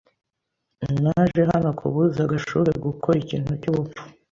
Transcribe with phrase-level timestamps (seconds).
[1.03, 4.01] Naje hano kubuza Gashuhe gukora ikintu cyubupfu